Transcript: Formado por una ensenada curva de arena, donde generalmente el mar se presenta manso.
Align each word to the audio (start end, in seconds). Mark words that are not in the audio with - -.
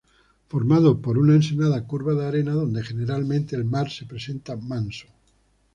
Formado 0.47 0.99
por 0.99 1.19
una 1.19 1.35
ensenada 1.35 1.85
curva 1.85 2.15
de 2.15 2.25
arena, 2.25 2.53
donde 2.53 2.81
generalmente 2.81 3.55
el 3.55 3.65
mar 3.65 3.91
se 3.91 4.07
presenta 4.07 4.57
manso. 4.57 5.05